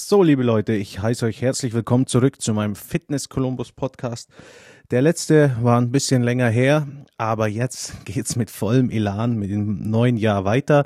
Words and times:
So, 0.00 0.22
liebe 0.22 0.44
Leute, 0.44 0.74
ich 0.74 1.02
heiße 1.02 1.26
euch 1.26 1.42
herzlich 1.42 1.74
willkommen 1.74 2.06
zurück 2.06 2.40
zu 2.40 2.54
meinem 2.54 2.76
Fitness 2.76 3.28
Columbus 3.28 3.72
Podcast. 3.72 4.30
Der 4.92 5.02
letzte 5.02 5.56
war 5.60 5.80
ein 5.80 5.90
bisschen 5.90 6.22
länger 6.22 6.48
her, 6.48 6.86
aber 7.16 7.48
jetzt 7.48 7.94
geht's 8.04 8.36
mit 8.36 8.48
vollem 8.48 8.90
Elan 8.90 9.36
mit 9.36 9.50
dem 9.50 9.90
neuen 9.90 10.16
Jahr 10.16 10.44
weiter. 10.44 10.84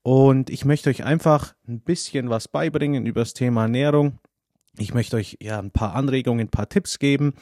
Und 0.04 0.50
ich 0.50 0.66
möchte 0.66 0.90
euch 0.90 1.06
einfach 1.06 1.56
ein 1.68 1.80
bisschen 1.80 2.30
was 2.30 2.48
beibringen 2.48 3.06
über 3.06 3.22
das 3.22 3.34
Thema 3.34 3.64
Ernährung. 3.64 4.20
Ich 4.78 4.94
möchte 4.94 5.16
euch 5.16 5.38
ja 5.42 5.60
ein 5.60 5.72
paar 5.72 5.96
Anregungen, 5.96 6.48
ein 6.48 6.52
paar 6.52 6.68
Tipps 6.68 7.00
geben. 7.00 7.34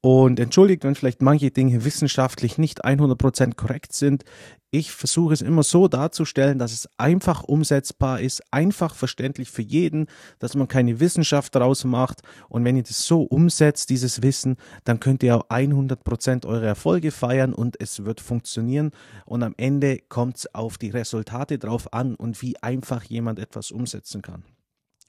Und 0.00 0.38
entschuldigt, 0.38 0.84
wenn 0.84 0.94
vielleicht 0.94 1.22
manche 1.22 1.50
Dinge 1.50 1.84
wissenschaftlich 1.84 2.56
nicht 2.56 2.84
100% 2.84 3.56
korrekt 3.56 3.92
sind. 3.92 4.24
Ich 4.70 4.92
versuche 4.92 5.34
es 5.34 5.40
immer 5.40 5.64
so 5.64 5.88
darzustellen, 5.88 6.58
dass 6.60 6.72
es 6.72 6.88
einfach 6.98 7.42
umsetzbar 7.42 8.20
ist, 8.20 8.42
einfach 8.52 8.94
verständlich 8.94 9.50
für 9.50 9.62
jeden, 9.62 10.06
dass 10.38 10.54
man 10.54 10.68
keine 10.68 11.00
Wissenschaft 11.00 11.54
daraus 11.54 11.84
macht. 11.84 12.20
Und 12.48 12.64
wenn 12.64 12.76
ihr 12.76 12.84
das 12.84 13.04
so 13.06 13.22
umsetzt, 13.22 13.90
dieses 13.90 14.22
Wissen, 14.22 14.56
dann 14.84 15.00
könnt 15.00 15.24
ihr 15.24 15.36
auch 15.36 15.48
100% 15.48 16.46
eure 16.46 16.66
Erfolge 16.66 17.10
feiern 17.10 17.52
und 17.52 17.80
es 17.80 18.04
wird 18.04 18.20
funktionieren. 18.20 18.92
Und 19.24 19.42
am 19.42 19.54
Ende 19.56 19.98
kommt 20.08 20.36
es 20.36 20.54
auf 20.54 20.78
die 20.78 20.90
Resultate 20.90 21.58
drauf 21.58 21.92
an 21.92 22.14
und 22.14 22.40
wie 22.40 22.62
einfach 22.62 23.02
jemand 23.02 23.40
etwas 23.40 23.72
umsetzen 23.72 24.22
kann. 24.22 24.44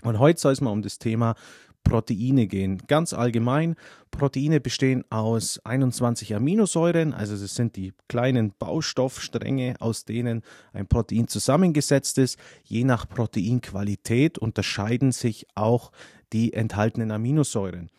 Und 0.03 0.17
heute 0.17 0.39
soll 0.39 0.53
es 0.53 0.61
mal 0.61 0.71
um 0.71 0.81
das 0.81 0.97
Thema 0.97 1.35
Proteine 1.83 2.47
gehen. 2.47 2.81
Ganz 2.87 3.13
allgemein, 3.13 3.75
Proteine 4.11 4.59
bestehen 4.59 5.03
aus 5.09 5.59
21 5.63 6.35
Aminosäuren, 6.35 7.13
also 7.13 7.35
das 7.35 7.55
sind 7.55 7.75
die 7.75 7.93
kleinen 8.07 8.53
Baustoffstränge, 8.57 9.75
aus 9.79 10.05
denen 10.05 10.43
ein 10.73 10.87
Protein 10.87 11.27
zusammengesetzt 11.27 12.17
ist. 12.17 12.37
Je 12.63 12.83
nach 12.83 13.07
Proteinqualität 13.09 14.37
unterscheiden 14.37 15.11
sich 15.11 15.47
auch 15.55 15.91
die 16.31 16.53
enthaltenen 16.53 17.11
Aminosäuren. 17.11 17.89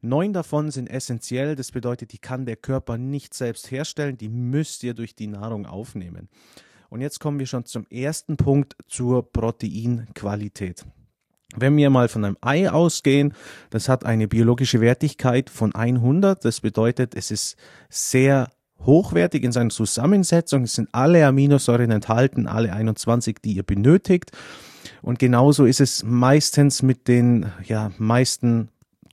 Neun 0.00 0.32
davon 0.32 0.72
sind 0.72 0.88
essentiell, 0.88 1.54
das 1.54 1.70
bedeutet, 1.70 2.12
die 2.12 2.18
kann 2.18 2.44
der 2.44 2.56
Körper 2.56 2.98
nicht 2.98 3.34
selbst 3.34 3.70
herstellen, 3.70 4.18
die 4.18 4.28
müsst 4.28 4.82
ihr 4.82 4.94
durch 4.94 5.14
die 5.14 5.28
Nahrung 5.28 5.64
aufnehmen. 5.64 6.28
Und 6.90 7.00
jetzt 7.00 7.20
kommen 7.20 7.38
wir 7.38 7.46
schon 7.46 7.64
zum 7.64 7.86
ersten 7.88 8.36
Punkt 8.36 8.76
zur 8.88 9.32
Proteinqualität. 9.32 10.84
Wenn 11.56 11.76
wir 11.76 11.90
mal 11.90 12.08
von 12.08 12.24
einem 12.24 12.36
Ei 12.40 12.70
ausgehen, 12.70 13.34
das 13.70 13.88
hat 13.88 14.06
eine 14.06 14.28
biologische 14.28 14.80
Wertigkeit 14.80 15.50
von 15.50 15.74
100. 15.74 16.44
Das 16.44 16.60
bedeutet, 16.60 17.14
es 17.14 17.30
ist 17.30 17.56
sehr 17.90 18.48
hochwertig 18.84 19.44
in 19.44 19.52
seiner 19.52 19.70
Zusammensetzung. 19.70 20.64
Es 20.64 20.74
sind 20.74 20.88
alle 20.92 21.26
Aminosäuren 21.26 21.90
enthalten, 21.90 22.46
alle 22.46 22.72
21, 22.72 23.38
die 23.44 23.54
ihr 23.54 23.62
benötigt. 23.62 24.32
Und 25.02 25.18
genauso 25.18 25.64
ist 25.64 25.80
es 25.80 26.02
meistens 26.02 26.82
mit 26.82 27.06
den 27.08 27.46
ja, 27.64 27.92
meisten 27.98 28.68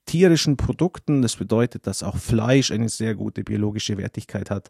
tierischen 0.06 0.58
Produkten. 0.58 1.22
Das 1.22 1.36
bedeutet, 1.36 1.86
dass 1.88 2.04
auch 2.04 2.18
Fleisch 2.18 2.72
eine 2.72 2.90
sehr 2.90 3.16
gute 3.16 3.44
biologische 3.44 3.98
Wertigkeit 3.98 4.50
hat 4.50 4.70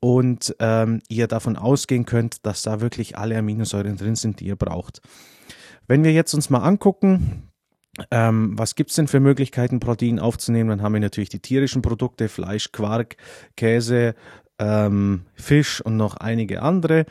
und 0.00 0.54
ähm, 0.58 1.00
ihr 1.08 1.26
davon 1.26 1.56
ausgehen 1.56 2.06
könnt, 2.06 2.46
dass 2.46 2.62
da 2.62 2.80
wirklich 2.80 3.18
alle 3.18 3.36
Aminosäuren 3.36 3.96
drin 3.96 4.16
sind, 4.16 4.40
die 4.40 4.46
ihr 4.46 4.56
braucht. 4.56 5.02
Wenn 5.92 6.04
wir 6.04 6.12
jetzt 6.14 6.32
uns 6.32 6.48
mal 6.48 6.62
angucken, 6.62 7.50
ähm, 8.10 8.58
was 8.58 8.76
gibt's 8.76 8.94
denn 8.94 9.08
für 9.08 9.20
Möglichkeiten, 9.20 9.78
Protein 9.78 10.20
aufzunehmen? 10.20 10.70
Dann 10.70 10.80
haben 10.80 10.94
wir 10.94 11.02
natürlich 11.02 11.28
die 11.28 11.40
tierischen 11.40 11.82
Produkte, 11.82 12.30
Fleisch, 12.30 12.72
Quark, 12.72 13.18
Käse, 13.58 14.14
ähm, 14.58 15.26
Fisch 15.34 15.82
und 15.82 15.98
noch 15.98 16.16
einige 16.16 16.62
andere 16.62 17.04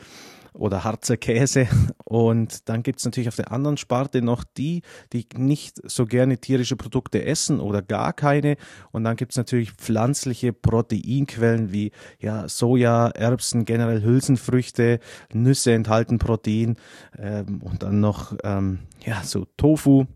oder 0.54 0.84
Harzer 0.84 1.16
Käse. 1.16 1.68
Und 2.04 2.68
dann 2.68 2.82
gibt's 2.82 3.04
natürlich 3.04 3.28
auf 3.28 3.36
der 3.36 3.52
anderen 3.52 3.76
Sparte 3.76 4.22
noch 4.22 4.44
die, 4.44 4.82
die 5.12 5.26
nicht 5.34 5.80
so 5.88 6.06
gerne 6.06 6.38
tierische 6.38 6.76
Produkte 6.76 7.24
essen 7.24 7.60
oder 7.60 7.82
gar 7.82 8.12
keine. 8.12 8.56
Und 8.90 9.04
dann 9.04 9.16
gibt's 9.16 9.36
natürlich 9.36 9.72
pflanzliche 9.72 10.52
Proteinquellen 10.52 11.72
wie 11.72 11.92
ja, 12.18 12.48
Soja, 12.48 13.08
Erbsen, 13.08 13.64
generell 13.64 14.02
Hülsenfrüchte, 14.02 15.00
Nüsse 15.32 15.72
enthalten 15.72 16.18
Protein 16.18 16.76
ähm, 17.18 17.62
und 17.62 17.82
dann 17.82 18.00
noch 18.00 18.36
ähm, 18.44 18.80
ja, 19.04 19.22
so 19.24 19.46
Tofu. 19.56 20.06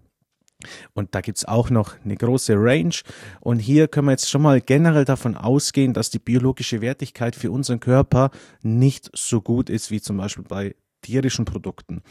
Und 0.95 1.15
da 1.15 1.21
gibt's 1.21 1.45
auch 1.45 1.71
noch 1.71 1.95
eine 2.05 2.17
große 2.17 2.55
Range. 2.57 2.95
Und 3.41 3.59
hier 3.59 3.89
können 3.89 4.07
wir 4.07 4.13
jetzt 4.13 4.31
schon 4.31 4.43
mal 4.43 4.61
generell 4.61 5.05
davon 5.05 5.37
ausgehen, 5.37 5.93
dass 5.93 6.11
die 6.11 6.19
biologische 6.19 6.81
Wertigkeit 6.81 7.37
für 7.37 7.51
unseren 7.51 7.81
Körper 7.81 8.31
nicht 8.63 9.11
so 9.15 9.41
gut 9.41 9.71
ist 9.71 9.91
wie 9.91 10.01
zum 10.01 10.17
Beispiel 10.17 10.45
bei 10.45 10.75
tierischen 11.03 11.45
Produkten. 11.45 12.03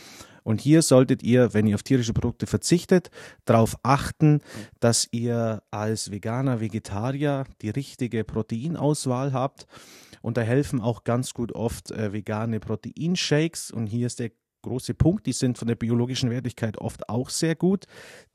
Und 0.43 0.61
hier 0.61 0.83
solltet 0.83 1.23
ihr, 1.23 1.55
wenn 1.55 1.65
ihr 1.65 1.73
auf 1.73 1.81
tierische 1.81 2.13
Produkte 2.13 2.45
verzichtet, 2.45 3.09
darauf 3.45 3.77
achten, 3.81 4.41
dass 4.79 5.07
ihr 5.11 5.63
als 5.71 6.11
Veganer, 6.11 6.61
Vegetarier 6.61 7.45
die 7.63 7.71
richtige 7.71 8.23
Proteinauswahl 8.23 9.33
habt. 9.33 9.65
Und 10.21 10.37
da 10.37 10.41
helfen 10.41 10.81
auch 10.81 11.03
ganz 11.03 11.33
gut 11.33 11.51
oft 11.51 11.89
äh, 11.91 12.13
vegane 12.13 12.59
Proteinshakes. 12.59 13.71
Und 13.71 13.87
hier 13.87 14.05
ist 14.05 14.19
der 14.19 14.31
große 14.65 14.93
Punkt. 14.93 15.25
Die 15.25 15.33
sind 15.33 15.57
von 15.57 15.67
der 15.67 15.75
biologischen 15.75 16.29
Wertigkeit 16.29 16.77
oft 16.77 17.07
auch 17.09 17.29
sehr 17.29 17.55
gut, 17.55 17.85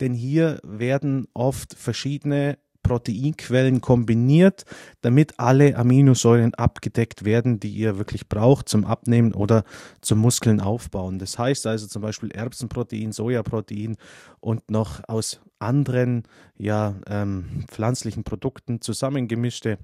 denn 0.00 0.14
hier 0.14 0.58
werden 0.62 1.26
oft 1.34 1.74
verschiedene 1.74 2.58
Proteinquellen 2.82 3.80
kombiniert, 3.80 4.64
damit 5.02 5.38
alle 5.38 5.76
Aminosäuren 5.76 6.54
abgedeckt 6.54 7.24
werden, 7.24 7.60
die 7.60 7.70
ihr 7.70 7.98
wirklich 7.98 8.28
braucht 8.28 8.68
zum 8.68 8.84
Abnehmen 8.84 9.34
oder 9.34 9.64
zum 10.00 10.18
Muskeln 10.18 10.60
aufbauen. 10.60 11.18
Das 11.18 11.38
heißt 11.38 11.66
also 11.66 11.86
zum 11.86 12.02
Beispiel 12.02 12.30
Erbsenprotein, 12.30 13.12
Sojaprotein 13.12 13.96
und 14.40 14.70
noch 14.70 15.06
aus 15.08 15.40
anderen 15.58 16.24
ja, 16.56 16.94
ähm, 17.06 17.64
pflanzlichen 17.68 18.24
Produkten 18.24 18.80
zusammengemischte 18.80 19.78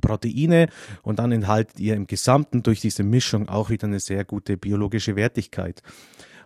Proteine 0.00 0.68
und 1.02 1.18
dann 1.18 1.32
enthaltet 1.32 1.80
ihr 1.80 1.94
im 1.94 2.06
Gesamten 2.06 2.62
durch 2.62 2.80
diese 2.80 3.02
Mischung 3.02 3.48
auch 3.48 3.70
wieder 3.70 3.86
eine 3.86 4.00
sehr 4.00 4.24
gute 4.24 4.56
biologische 4.56 5.16
Wertigkeit. 5.16 5.82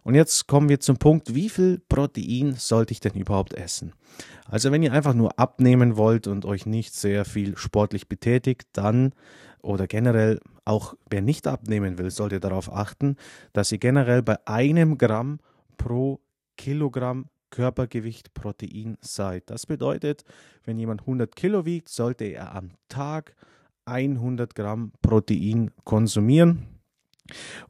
Und 0.02 0.14
jetzt 0.14 0.46
kommen 0.46 0.68
wir 0.68 0.80
zum 0.80 0.98
Punkt, 0.98 1.34
wie 1.34 1.48
viel 1.48 1.80
Protein 1.88 2.54
sollte 2.56 2.92
ich 2.92 3.00
denn 3.00 3.14
überhaupt 3.14 3.54
essen? 3.54 3.94
Also 4.46 4.70
wenn 4.70 4.82
ihr 4.82 4.92
einfach 4.92 5.14
nur 5.14 5.38
abnehmen 5.38 5.96
wollt 5.96 6.26
und 6.26 6.44
euch 6.44 6.66
nicht 6.66 6.94
sehr 6.94 7.24
viel 7.24 7.56
sportlich 7.56 8.06
betätigt, 8.06 8.68
dann 8.74 9.14
oder 9.62 9.86
generell 9.86 10.40
auch 10.66 10.94
wer 11.08 11.22
nicht 11.22 11.46
abnehmen 11.46 11.98
will, 11.98 12.10
sollte 12.10 12.38
darauf 12.38 12.70
achten, 12.70 13.16
dass 13.54 13.72
ihr 13.72 13.78
generell 13.78 14.22
bei 14.22 14.36
einem 14.46 14.98
Gramm 14.98 15.40
pro 15.78 16.20
Kilogramm 16.56 17.30
Körpergewicht 17.54 18.34
Protein 18.34 18.98
seid. 19.00 19.48
Das 19.48 19.64
bedeutet, 19.66 20.24
wenn 20.64 20.76
jemand 20.76 21.02
100 21.02 21.36
Kilo 21.36 21.64
wiegt, 21.64 21.88
sollte 21.88 22.24
er 22.24 22.52
am 22.52 22.72
Tag 22.88 23.36
100 23.84 24.56
Gramm 24.56 24.90
Protein 25.02 25.70
konsumieren. 25.84 26.66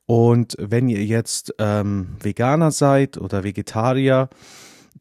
Und 0.06 0.56
wenn 0.58 0.88
ihr 0.88 1.04
jetzt 1.04 1.54
ähm, 1.58 2.16
Veganer 2.18 2.70
seid 2.70 3.18
oder 3.18 3.44
Vegetarier, 3.44 4.30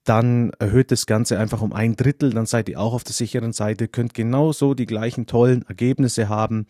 dann 0.03 0.51
erhöht 0.59 0.91
das 0.91 1.05
Ganze 1.05 1.39
einfach 1.39 1.61
um 1.61 1.73
ein 1.73 1.95
Drittel, 1.95 2.31
dann 2.31 2.45
seid 2.45 2.69
ihr 2.69 2.79
auch 2.79 2.93
auf 2.93 3.03
der 3.03 3.13
sicheren 3.13 3.53
Seite, 3.53 3.87
könnt 3.87 4.13
genauso 4.13 4.73
die 4.73 4.85
gleichen 4.85 5.27
tollen 5.27 5.63
Ergebnisse 5.67 6.29
haben, 6.29 6.67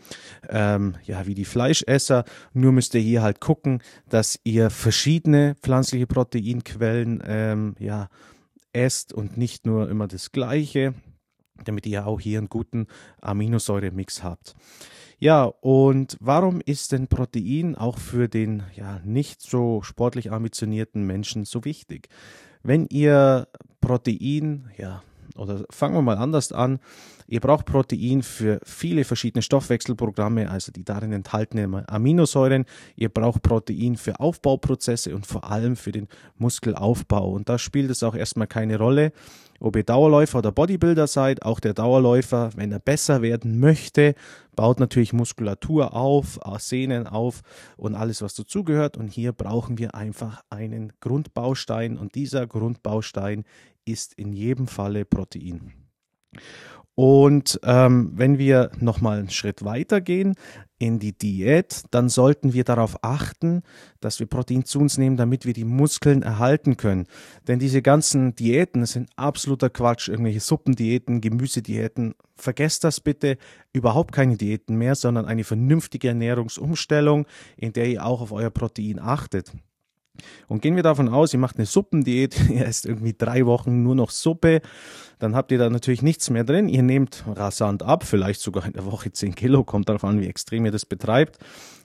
ähm, 0.49 0.95
ja, 1.03 1.25
wie 1.25 1.33
die 1.33 1.45
Fleischesser. 1.45 2.25
Nur 2.53 2.71
müsst 2.71 2.93
ihr 2.93 3.01
hier 3.01 3.23
halt 3.23 3.39
gucken, 3.41 3.81
dass 4.09 4.39
ihr 4.43 4.69
verschiedene 4.69 5.55
pflanzliche 5.61 6.07
Proteinquellen, 6.07 7.23
ähm, 7.25 7.75
ja, 7.79 8.09
esst 8.71 9.13
und 9.13 9.37
nicht 9.37 9.65
nur 9.65 9.89
immer 9.89 10.07
das 10.07 10.31
Gleiche, 10.31 10.93
damit 11.63 11.85
ihr 11.85 12.07
auch 12.07 12.19
hier 12.19 12.39
einen 12.39 12.49
guten 12.49 12.87
Aminosäuremix 13.21 14.23
habt. 14.23 14.55
Ja, 15.19 15.45
und 15.45 16.17
warum 16.19 16.59
ist 16.59 16.91
denn 16.91 17.07
Protein 17.07 17.75
auch 17.75 17.97
für 17.97 18.27
den 18.27 18.63
ja 18.75 18.99
nicht 19.05 19.41
so 19.41 19.81
sportlich 19.81 20.31
ambitionierten 20.31 21.03
Menschen 21.03 21.45
so 21.45 21.63
wichtig? 21.63 22.09
Wenn 22.63 22.87
ihr 22.87 23.47
Protein 23.81 24.71
ja 24.77 25.03
Oder 25.35 25.65
fangen 25.69 25.95
wir 25.95 26.01
mal 26.01 26.17
anders 26.17 26.51
an. 26.51 26.79
Ihr 27.27 27.39
braucht 27.39 27.65
Protein 27.65 28.21
für 28.21 28.59
viele 28.63 29.03
verschiedene 29.05 29.41
Stoffwechselprogramme, 29.41 30.49
also 30.49 30.71
die 30.71 30.83
darin 30.83 31.13
enthaltenen 31.13 31.87
Aminosäuren. 31.87 32.65
Ihr 32.95 33.09
braucht 33.09 33.41
Protein 33.41 33.95
für 33.95 34.19
Aufbauprozesse 34.19 35.15
und 35.15 35.25
vor 35.25 35.49
allem 35.49 35.75
für 35.75 35.91
den 35.91 36.07
Muskelaufbau. 36.37 37.31
Und 37.31 37.49
da 37.49 37.57
spielt 37.57 37.89
es 37.89 38.03
auch 38.03 38.15
erstmal 38.15 38.47
keine 38.47 38.77
Rolle, 38.77 39.13
ob 39.59 39.75
ihr 39.75 39.83
Dauerläufer 39.83 40.39
oder 40.39 40.51
Bodybuilder 40.51 41.07
seid. 41.07 41.43
Auch 41.43 41.59
der 41.59 41.73
Dauerläufer, 41.73 42.51
wenn 42.55 42.71
er 42.71 42.79
besser 42.79 43.21
werden 43.21 43.59
möchte, 43.59 44.15
baut 44.55 44.79
natürlich 44.79 45.13
Muskulatur 45.13 45.93
auf, 45.93 46.39
Sehnen 46.59 47.07
auf 47.07 47.41
und 47.77 47.95
alles, 47.95 48.21
was 48.21 48.35
dazugehört. 48.35 48.97
Und 48.97 49.07
hier 49.07 49.31
brauchen 49.31 49.77
wir 49.77 49.95
einfach 49.95 50.43
einen 50.49 50.93
Grundbaustein 50.99 51.97
und 51.97 52.15
dieser 52.15 52.45
Grundbaustein 52.45 53.45
ist 53.85 54.13
in 54.13 54.33
jedem 54.33 54.67
Falle 54.67 55.05
Protein. 55.05 55.73
Und 56.95 57.59
ähm, 57.63 58.11
wenn 58.13 58.37
wir 58.37 58.71
nochmal 58.79 59.17
einen 59.17 59.31
Schritt 59.31 59.65
weiter 59.65 59.99
gehen 59.99 60.35
in 60.77 60.99
die 60.99 61.17
Diät, 61.17 61.83
dann 61.89 62.07
sollten 62.07 62.53
wir 62.53 62.63
darauf 62.65 63.03
achten, 63.03 63.63
dass 63.99 64.19
wir 64.19 64.27
Protein 64.27 64.63
zu 64.65 64.79
uns 64.79 64.99
nehmen, 64.99 65.17
damit 65.17 65.45
wir 65.45 65.53
die 65.53 65.65
Muskeln 65.65 66.21
erhalten 66.21 66.77
können. 66.77 67.07
Denn 67.47 67.57
diese 67.57 67.81
ganzen 67.81 68.35
Diäten 68.35 68.85
sind 68.85 69.09
absoluter 69.15 69.71
Quatsch. 69.71 70.07
Irgendwelche 70.07 70.39
Suppendiäten, 70.41 71.19
Gemüsediäten. 71.19 72.13
Vergesst 72.35 72.83
das 72.83 72.99
bitte. 72.99 73.37
Überhaupt 73.71 74.11
keine 74.11 74.37
Diäten 74.37 74.75
mehr, 74.75 74.93
sondern 74.93 75.25
eine 75.25 75.45
vernünftige 75.45 76.09
Ernährungsumstellung, 76.09 77.25
in 77.57 77.73
der 77.73 77.87
ihr 77.87 78.05
auch 78.05 78.21
auf 78.21 78.31
euer 78.31 78.51
Protein 78.51 78.99
achtet. 78.99 79.51
Und 80.47 80.61
gehen 80.61 80.75
wir 80.75 80.83
davon 80.83 81.09
aus, 81.09 81.33
ihr 81.33 81.39
macht 81.39 81.57
eine 81.57 81.65
Suppendiät, 81.65 82.37
ihr 82.49 82.65
esst 82.65 82.85
irgendwie 82.85 83.15
drei 83.17 83.45
Wochen 83.45 83.83
nur 83.83 83.95
noch 83.95 84.11
Suppe, 84.11 84.61
dann 85.19 85.35
habt 85.35 85.51
ihr 85.51 85.57
da 85.57 85.69
natürlich 85.69 86.01
nichts 86.01 86.29
mehr 86.29 86.43
drin. 86.43 86.67
Ihr 86.67 86.83
nehmt 86.83 87.23
rasant 87.27 87.83
ab, 87.83 88.03
vielleicht 88.03 88.41
sogar 88.41 88.65
in 88.65 88.73
der 88.73 88.85
Woche 88.85 89.11
10 89.11 89.35
Kilo, 89.35 89.63
kommt 89.63 89.89
darauf 89.89 90.03
an, 90.03 90.19
wie 90.19 90.27
extrem 90.27 90.65
ihr 90.65 90.71
das 90.71 90.85
betreibt. 90.85 91.37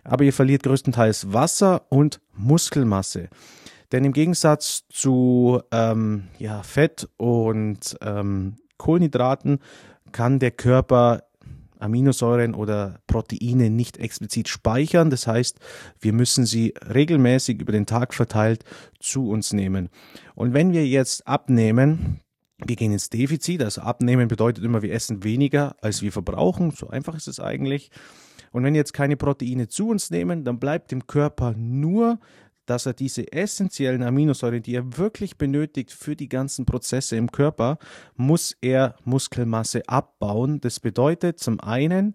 Aber 0.04 0.24
ihr 0.24 0.32
verliert 0.32 0.62
größtenteils 0.62 1.32
Wasser 1.32 1.82
und 1.88 2.20
Muskelmasse. 2.34 3.28
Denn 3.92 4.04
im 4.04 4.12
Gegensatz 4.12 4.84
zu 4.88 5.60
ähm, 5.70 6.28
ja, 6.38 6.62
Fett 6.62 7.08
und 7.16 7.96
ähm, 8.02 8.56
Kohlenhydraten 8.76 9.60
kann 10.12 10.38
der 10.38 10.50
Körper 10.50 11.22
Aminosäuren 11.78 12.54
oder 12.54 13.00
Proteine 13.06 13.70
nicht 13.70 13.98
explizit 13.98 14.48
speichern. 14.48 15.10
Das 15.10 15.26
heißt, 15.26 15.58
wir 16.00 16.12
müssen 16.12 16.46
sie 16.46 16.74
regelmäßig 16.92 17.60
über 17.60 17.72
den 17.72 17.86
Tag 17.86 18.14
verteilt 18.14 18.64
zu 19.00 19.28
uns 19.28 19.52
nehmen. 19.52 19.88
Und 20.34 20.54
wenn 20.54 20.72
wir 20.72 20.86
jetzt 20.86 21.26
abnehmen, 21.26 22.20
wir 22.64 22.76
gehen 22.76 22.92
ins 22.92 23.10
Defizit, 23.10 23.62
also 23.62 23.82
abnehmen 23.82 24.28
bedeutet 24.28 24.64
immer, 24.64 24.82
wir 24.82 24.92
essen 24.92 25.22
weniger, 25.22 25.76
als 25.80 26.02
wir 26.02 26.12
verbrauchen. 26.12 26.72
So 26.72 26.88
einfach 26.88 27.14
ist 27.14 27.28
es 27.28 27.40
eigentlich. 27.40 27.90
Und 28.50 28.64
wenn 28.64 28.74
wir 28.74 28.80
jetzt 28.80 28.94
keine 28.94 29.16
Proteine 29.16 29.68
zu 29.68 29.88
uns 29.88 30.10
nehmen, 30.10 30.44
dann 30.44 30.58
bleibt 30.58 30.90
dem 30.90 31.06
Körper 31.06 31.54
nur 31.56 32.18
dass 32.68 32.86
er 32.86 32.92
diese 32.92 33.32
essentiellen 33.32 34.02
Aminosäuren, 34.02 34.62
die 34.62 34.74
er 34.74 34.98
wirklich 34.98 35.36
benötigt 35.38 35.92
für 35.92 36.16
die 36.16 36.28
ganzen 36.28 36.66
Prozesse 36.66 37.16
im 37.16 37.32
Körper, 37.32 37.78
muss 38.16 38.56
er 38.60 38.94
Muskelmasse 39.04 39.82
abbauen. 39.88 40.60
Das 40.60 40.80
bedeutet 40.80 41.38
zum 41.38 41.60
einen, 41.60 42.14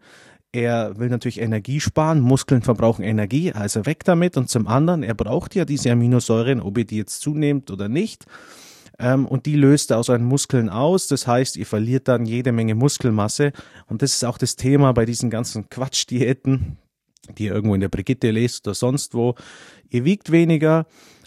er 0.52 1.00
will 1.00 1.10
natürlich 1.10 1.42
Energie 1.42 1.80
sparen, 1.80 2.22
Muskeln 2.22 2.62
verbrauchen 2.62 3.04
Energie, 3.04 3.52
also 3.52 3.88
weg 3.88 4.04
damit. 4.04 4.38
Und 4.38 4.50
zum 4.50 4.68
anderen, 4.68 5.02
er 5.02 5.16
braucht 5.16 5.56
ja 5.56 5.66
diese 5.66 5.92
Aminosäuren, 5.92 6.62
ob 6.62 6.78
ihr 6.78 6.86
die 6.86 6.98
jetzt 6.98 7.22
zunehmt 7.22 7.72
oder 7.72 7.90
nicht. 7.90 8.26
Ähm, 9.00 9.26
und 9.26 9.48
die 9.48 9.56
löst 9.56 9.90
er 9.90 9.98
aus 9.98 10.10
euren 10.10 10.26
Muskeln 10.26 10.70
aus. 10.70 11.08
Das 11.08 11.26
heißt, 11.26 11.58
ihr 11.58 11.66
verliert 11.66 12.08
dann 12.08 12.28
jede 12.28 12.52
Menge 12.52 12.76
Muskelmasse. 12.76 13.52
Und 13.88 14.04
das 14.04 14.14
ist 14.14 14.24
auch 14.24 14.38
das 14.38 14.56
Thema 14.56 14.94
bei 14.94 15.06
diesen 15.06 15.32
ganzen 15.32 15.70
Quatschdiäten, 15.70 16.78
die 17.38 17.46
ihr 17.46 17.54
irgendwo 17.54 17.76
in 17.76 17.82
der 17.82 17.90
Brigitte 17.90 18.32
lest 18.32 18.68
oder 18.68 18.76
sonst 18.76 19.14
wo. 19.14 19.36
Ihr 19.90 20.06
wiegt 20.06 20.32
weniger, 20.32 20.86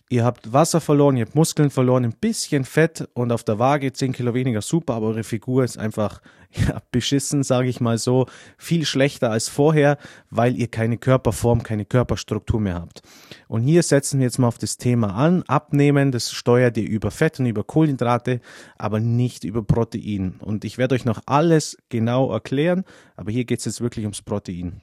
ihr 0.08 0.25
habt 0.25 0.52
Wasser 0.52 0.81
verloren, 0.81 1.16
ihr 1.16 1.25
habt 1.25 1.34
Muskeln 1.34 1.70
verloren, 1.70 2.04
ein 2.04 2.14
bisschen 2.20 2.64
Fett 2.64 3.08
und 3.14 3.32
auf 3.32 3.44
der 3.44 3.58
Waage 3.58 3.93
10 3.93 4.12
Kilo 4.12 4.34
weniger, 4.34 4.62
super, 4.62 4.94
aber 4.94 5.08
eure 5.08 5.25
Figur 5.25 5.64
ist 5.64 5.78
einfach 5.78 6.20
ja, 6.52 6.81
beschissen, 6.93 7.43
sage 7.43 7.69
ich 7.69 7.81
mal 7.81 7.98
so, 7.98 8.26
viel 8.56 8.84
schlechter 8.84 9.31
als 9.31 9.48
vorher, 9.48 9.98
weil 10.31 10.56
ihr 10.56 10.69
keine 10.69 10.96
Körperform, 10.96 11.62
keine 11.62 11.84
Körperstruktur 11.84 12.60
mehr 12.60 12.76
habt. 12.76 13.02
Und 13.48 13.62
hier 13.62 13.82
setzen 13.82 14.20
wir 14.20 14.26
jetzt 14.26 14.38
mal 14.38 14.48
auf 14.48 14.58
das 14.58 14.76
Thema 14.76 15.14
an. 15.14 15.43
Abnehmen, 15.48 16.12
das 16.12 16.31
steuert 16.31 16.76
ihr 16.76 16.88
über 16.88 17.10
Fett 17.10 17.40
und 17.40 17.46
über 17.46 17.64
Kohlenhydrate, 17.64 18.40
aber 18.78 19.00
nicht 19.00 19.44
über 19.44 19.62
Protein. 19.62 20.37
Und 20.40 20.64
ich 20.64 20.78
werde 20.78 20.94
euch 20.94 21.04
noch 21.04 21.20
alles 21.26 21.76
genau 21.88 22.31
erklären, 22.31 22.84
aber 23.16 23.32
hier 23.32 23.44
geht 23.44 23.58
es 23.58 23.64
jetzt 23.64 23.81
wirklich 23.81 24.04
ums 24.04 24.22
Protein. 24.22 24.81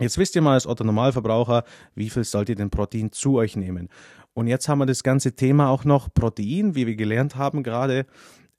Jetzt 0.00 0.18
wisst 0.18 0.36
ihr 0.36 0.42
mal 0.42 0.54
als 0.54 0.66
Otto 0.66 0.84
Normalverbraucher, 0.84 1.64
wie 1.94 2.10
viel 2.10 2.24
sollt 2.24 2.48
ihr 2.48 2.54
denn 2.54 2.70
Protein 2.70 3.12
zu 3.12 3.36
euch 3.36 3.56
nehmen. 3.56 3.88
Und 4.34 4.46
jetzt 4.46 4.68
haben 4.68 4.78
wir 4.78 4.86
das 4.86 5.02
ganze 5.02 5.32
Thema 5.32 5.68
auch 5.68 5.84
noch 5.84 6.12
Protein, 6.14 6.74
wie 6.74 6.86
wir 6.86 6.94
gelernt 6.94 7.36
haben 7.36 7.62
gerade, 7.62 8.06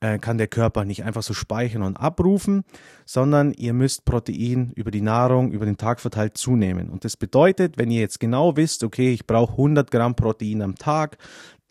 äh, 0.01 0.17
kann 0.17 0.37
der 0.37 0.47
Körper 0.47 0.85
nicht 0.85 1.03
einfach 1.03 1.23
so 1.23 1.33
speichern 1.33 1.83
und 1.83 1.97
abrufen, 1.97 2.63
sondern 3.05 3.53
ihr 3.53 3.73
müsst 3.73 4.05
Protein 4.05 4.71
über 4.75 4.91
die 4.91 5.01
Nahrung, 5.01 5.51
über 5.51 5.65
den 5.65 5.77
Tag 5.77 5.99
verteilt 5.99 6.37
zunehmen. 6.37 6.89
Und 6.89 7.05
das 7.05 7.17
bedeutet, 7.17 7.77
wenn 7.77 7.91
ihr 7.91 8.01
jetzt 8.01 8.19
genau 8.19 8.55
wisst, 8.55 8.83
okay, 8.83 9.11
ich 9.11 9.27
brauche 9.27 9.53
100 9.53 9.91
Gramm 9.91 10.15
Protein 10.15 10.61
am 10.61 10.75
Tag, 10.75 11.17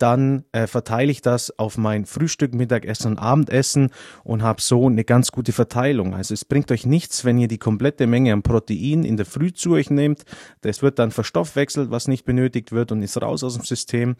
dann 0.01 0.45
äh, 0.51 0.67
verteile 0.67 1.11
ich 1.11 1.21
das 1.21 1.57
auf 1.59 1.77
mein 1.77 2.05
Frühstück, 2.05 2.53
Mittagessen 2.53 3.11
und 3.11 3.19
Abendessen 3.19 3.91
und 4.23 4.41
habe 4.41 4.61
so 4.61 4.87
eine 4.87 5.03
ganz 5.03 5.31
gute 5.31 5.51
Verteilung. 5.51 6.15
Also 6.15 6.33
es 6.33 6.45
bringt 6.45 6.71
euch 6.71 6.85
nichts, 6.85 7.25
wenn 7.25 7.37
ihr 7.37 7.47
die 7.47 7.57
komplette 7.57 8.07
Menge 8.07 8.33
an 8.33 8.41
Protein 8.41 9.03
in 9.03 9.17
der 9.17 9.25
Früh 9.25 9.53
zu 9.53 9.71
euch 9.73 9.89
nehmt. 9.89 10.23
Das 10.61 10.81
wird 10.81 10.99
dann 10.99 11.11
verstoffwechselt, 11.11 11.91
was 11.91 12.07
nicht 12.07 12.25
benötigt 12.25 12.71
wird 12.71 12.91
und 12.91 13.01
ist 13.01 13.21
raus 13.21 13.43
aus 13.43 13.55
dem 13.55 13.65
System 13.65 14.15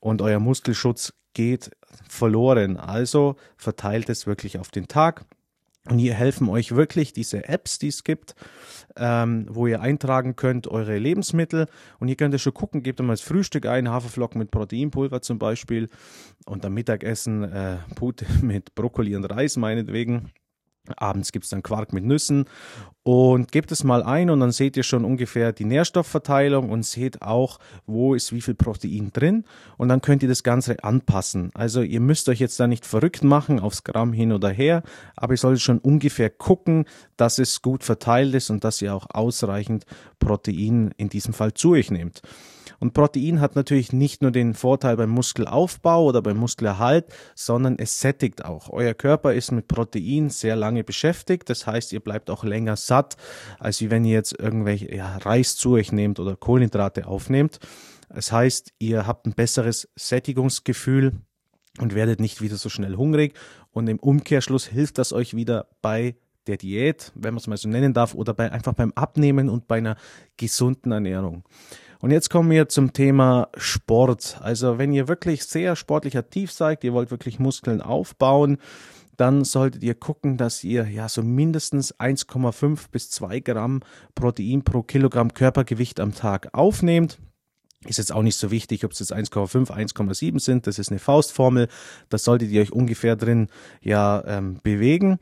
und 0.00 0.22
euer 0.22 0.40
Muskelschutz 0.40 1.12
geht 1.34 1.70
verloren. 2.08 2.76
Also 2.76 3.36
verteilt 3.56 4.08
es 4.08 4.26
wirklich 4.26 4.58
auf 4.58 4.70
den 4.70 4.88
Tag. 4.88 5.24
Und 5.88 5.98
hier 5.98 6.14
helfen 6.14 6.48
euch 6.48 6.74
wirklich 6.74 7.12
diese 7.12 7.48
Apps, 7.48 7.78
die 7.78 7.88
es 7.88 8.04
gibt, 8.04 8.34
ähm, 8.96 9.46
wo 9.48 9.66
ihr 9.66 9.80
eintragen 9.80 10.36
könnt 10.36 10.68
eure 10.68 10.98
Lebensmittel. 10.98 11.66
Und 11.98 12.08
hier 12.08 12.16
könnt 12.16 12.34
ihr 12.34 12.38
schon 12.38 12.54
gucken, 12.54 12.82
gebt 12.82 13.00
einmal 13.00 13.14
das 13.14 13.22
Frühstück 13.22 13.66
ein, 13.66 13.88
Haferflocken 13.88 14.38
mit 14.38 14.50
Proteinpulver 14.50 15.22
zum 15.22 15.38
Beispiel. 15.38 15.88
Und 16.44 16.64
am 16.66 16.74
Mittagessen 16.74 17.44
äh, 17.44 17.78
Pute 17.94 18.26
mit 18.42 18.74
Brokkoli 18.74 19.16
und 19.16 19.24
Reis 19.24 19.56
meinetwegen. 19.56 20.30
Abends 20.96 21.32
gibt 21.32 21.44
es 21.44 21.50
dann 21.50 21.62
Quark 21.62 21.92
mit 21.92 22.04
Nüssen 22.04 22.46
und 23.02 23.52
gebt 23.52 23.72
es 23.72 23.84
mal 23.84 24.02
ein 24.02 24.30
und 24.30 24.40
dann 24.40 24.52
seht 24.52 24.76
ihr 24.76 24.82
schon 24.82 25.04
ungefähr 25.04 25.52
die 25.52 25.64
Nährstoffverteilung 25.64 26.70
und 26.70 26.84
seht 26.84 27.22
auch, 27.22 27.58
wo 27.86 28.14
ist 28.14 28.32
wie 28.32 28.40
viel 28.40 28.54
Protein 28.54 29.10
drin 29.12 29.44
und 29.76 29.88
dann 29.88 30.00
könnt 30.00 30.22
ihr 30.22 30.28
das 30.28 30.42
Ganze 30.42 30.82
anpassen. 30.84 31.50
Also 31.54 31.82
ihr 31.82 32.00
müsst 32.00 32.28
euch 32.28 32.40
jetzt 32.40 32.60
da 32.60 32.66
nicht 32.66 32.84
verrückt 32.84 33.24
machen 33.24 33.60
aufs 33.60 33.84
Gramm 33.84 34.12
hin 34.12 34.32
oder 34.32 34.50
her, 34.50 34.82
aber 35.16 35.34
ihr 35.34 35.38
solltet 35.38 35.62
schon 35.62 35.78
ungefähr 35.78 36.30
gucken, 36.30 36.84
dass 37.16 37.38
es 37.38 37.62
gut 37.62 37.84
verteilt 37.84 38.34
ist 38.34 38.50
und 38.50 38.64
dass 38.64 38.82
ihr 38.82 38.94
auch 38.94 39.06
ausreichend 39.10 39.86
Protein 40.18 40.92
in 40.96 41.08
diesem 41.08 41.34
Fall 41.34 41.54
zu 41.54 41.70
euch 41.70 41.90
nehmt. 41.90 42.22
Und 42.78 42.94
Protein 42.94 43.40
hat 43.40 43.56
natürlich 43.56 43.92
nicht 43.92 44.22
nur 44.22 44.30
den 44.30 44.54
Vorteil 44.54 44.96
beim 44.96 45.10
Muskelaufbau 45.10 46.04
oder 46.04 46.22
beim 46.22 46.36
Muskelerhalt, 46.36 47.06
sondern 47.34 47.78
es 47.78 48.00
sättigt 48.00 48.44
auch. 48.44 48.70
Euer 48.70 48.94
Körper 48.94 49.34
ist 49.34 49.52
mit 49.52 49.68
Protein 49.68 50.30
sehr 50.30 50.56
lange 50.56 50.84
beschäftigt. 50.84 51.48
Das 51.50 51.66
heißt, 51.66 51.92
ihr 51.92 52.00
bleibt 52.00 52.30
auch 52.30 52.44
länger 52.44 52.76
satt, 52.76 53.16
als 53.58 53.78
wenn 53.90 54.04
ihr 54.04 54.14
jetzt 54.14 54.38
irgendwelche 54.38 54.94
ja, 54.94 55.16
Reis 55.18 55.56
zu 55.56 55.72
euch 55.72 55.92
nehmt 55.92 56.20
oder 56.20 56.36
Kohlenhydrate 56.36 57.06
aufnehmt. 57.06 57.58
Das 58.08 58.32
heißt, 58.32 58.72
ihr 58.78 59.06
habt 59.06 59.26
ein 59.26 59.34
besseres 59.34 59.88
Sättigungsgefühl 59.96 61.12
und 61.78 61.94
werdet 61.94 62.20
nicht 62.20 62.40
wieder 62.40 62.56
so 62.56 62.68
schnell 62.68 62.96
hungrig. 62.96 63.34
Und 63.70 63.88
im 63.88 63.98
Umkehrschluss 63.98 64.66
hilft 64.66 64.98
das 64.98 65.12
euch 65.12 65.34
wieder 65.34 65.68
bei 65.82 66.16
der 66.46 66.56
Diät, 66.56 67.12
wenn 67.14 67.34
man 67.34 67.40
es 67.40 67.46
mal 67.46 67.56
so 67.56 67.68
nennen 67.68 67.92
darf, 67.92 68.14
oder 68.14 68.34
bei, 68.34 68.50
einfach 68.50 68.72
beim 68.72 68.92
Abnehmen 68.94 69.48
und 69.48 69.68
bei 69.68 69.78
einer 69.78 69.96
gesunden 70.36 70.92
Ernährung. 70.92 71.44
Und 72.00 72.12
jetzt 72.12 72.30
kommen 72.30 72.50
wir 72.50 72.68
zum 72.68 72.92
Thema 72.92 73.48
Sport. 73.56 74.38
Also 74.40 74.78
wenn 74.78 74.92
ihr 74.92 75.08
wirklich 75.08 75.44
sehr 75.44 75.74
sportlich 75.74 76.16
aktiv 76.16 76.52
seid, 76.52 76.84
ihr 76.84 76.92
wollt 76.92 77.10
wirklich 77.10 77.38
Muskeln 77.40 77.80
aufbauen, 77.80 78.58
dann 79.16 79.44
solltet 79.44 79.82
ihr 79.82 79.94
gucken, 79.94 80.36
dass 80.36 80.62
ihr 80.62 80.88
ja 80.88 81.08
so 81.08 81.24
mindestens 81.24 81.92
1,5 81.96 82.90
bis 82.92 83.10
2 83.10 83.40
Gramm 83.40 83.80
Protein 84.14 84.62
pro 84.62 84.82
Kilogramm 84.82 85.34
Körpergewicht 85.34 85.98
am 85.98 86.14
Tag 86.14 86.50
aufnehmt. 86.52 87.18
Ist 87.84 87.98
jetzt 87.98 88.12
auch 88.12 88.22
nicht 88.22 88.36
so 88.36 88.52
wichtig, 88.52 88.84
ob 88.84 88.92
es 88.92 89.00
jetzt 89.00 89.12
1,5, 89.12 89.70
1,7 89.70 90.40
sind. 90.40 90.66
Das 90.68 90.78
ist 90.78 90.90
eine 90.90 91.00
Faustformel. 91.00 91.68
Das 92.08 92.22
solltet 92.22 92.50
ihr 92.50 92.62
euch 92.62 92.72
ungefähr 92.72 93.16
drin 93.16 93.48
ja 93.80 94.22
ähm, 94.26 94.60
bewegen. 94.62 95.18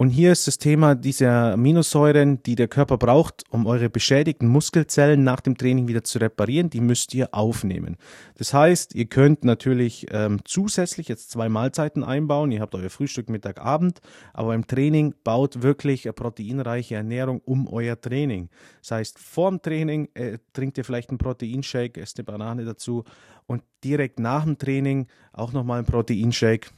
Und 0.00 0.08
hier 0.08 0.32
ist 0.32 0.46
das 0.46 0.56
Thema 0.56 0.94
diese 0.94 1.28
Aminosäuren, 1.28 2.42
die 2.42 2.54
der 2.54 2.68
Körper 2.68 2.96
braucht, 2.96 3.44
um 3.50 3.66
eure 3.66 3.90
beschädigten 3.90 4.48
Muskelzellen 4.48 5.24
nach 5.24 5.42
dem 5.42 5.58
Training 5.58 5.88
wieder 5.88 6.02
zu 6.04 6.16
reparieren, 6.16 6.70
die 6.70 6.80
müsst 6.80 7.12
ihr 7.12 7.34
aufnehmen. 7.34 7.98
Das 8.38 8.54
heißt, 8.54 8.94
ihr 8.94 9.04
könnt 9.04 9.44
natürlich 9.44 10.06
ähm, 10.10 10.40
zusätzlich 10.46 11.06
jetzt 11.08 11.30
zwei 11.30 11.50
Mahlzeiten 11.50 12.02
einbauen. 12.02 12.50
Ihr 12.50 12.62
habt 12.62 12.74
euer 12.74 12.88
Frühstück, 12.88 13.28
Mittag, 13.28 13.60
Abend, 13.60 14.00
aber 14.32 14.54
im 14.54 14.66
Training 14.66 15.12
baut 15.22 15.60
wirklich 15.60 16.06
eine 16.06 16.14
proteinreiche 16.14 16.94
Ernährung 16.94 17.42
um 17.44 17.68
euer 17.68 18.00
Training. 18.00 18.48
Das 18.80 18.92
heißt, 18.92 19.18
vorm 19.18 19.60
Training 19.60 20.08
äh, 20.14 20.38
trinkt 20.54 20.78
ihr 20.78 20.84
vielleicht 20.86 21.10
einen 21.10 21.18
Proteinshake, 21.18 22.00
esst 22.00 22.18
eine 22.18 22.24
Banane 22.24 22.64
dazu 22.64 23.04
und 23.46 23.62
direkt 23.84 24.18
nach 24.18 24.44
dem 24.44 24.56
Training 24.56 25.08
auch 25.34 25.52
nochmal 25.52 25.80
einen 25.80 25.86
Proteinshake 25.86 26.70